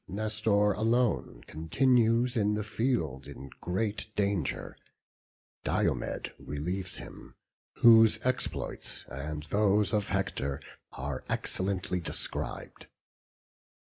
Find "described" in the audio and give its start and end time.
11.99-12.87